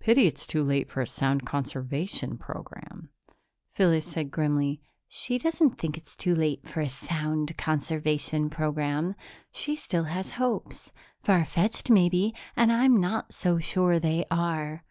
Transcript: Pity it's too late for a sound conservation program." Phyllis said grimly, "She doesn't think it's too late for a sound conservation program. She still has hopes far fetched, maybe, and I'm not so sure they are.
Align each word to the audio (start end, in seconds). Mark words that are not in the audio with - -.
Pity 0.00 0.26
it's 0.26 0.48
too 0.48 0.64
late 0.64 0.88
for 0.90 1.00
a 1.00 1.06
sound 1.06 1.46
conservation 1.46 2.36
program." 2.36 3.08
Phyllis 3.72 4.04
said 4.04 4.32
grimly, 4.32 4.80
"She 5.06 5.38
doesn't 5.38 5.78
think 5.78 5.96
it's 5.96 6.16
too 6.16 6.34
late 6.34 6.68
for 6.68 6.80
a 6.80 6.88
sound 6.88 7.56
conservation 7.56 8.50
program. 8.50 9.14
She 9.52 9.76
still 9.76 10.06
has 10.10 10.32
hopes 10.32 10.90
far 11.22 11.44
fetched, 11.44 11.88
maybe, 11.88 12.34
and 12.56 12.72
I'm 12.72 13.00
not 13.00 13.32
so 13.32 13.60
sure 13.60 14.00
they 14.00 14.24
are. 14.28 14.82